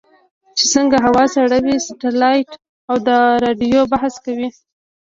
چې 0.57 0.65
څنګه 0.73 0.97
هوا 1.05 1.23
سړوي 1.35 1.75
سټلایټ 1.87 2.49
او 2.89 2.95
د 3.07 3.09
رادیو 3.43 3.81
بحث 3.93 4.13
کوي. 4.25 4.49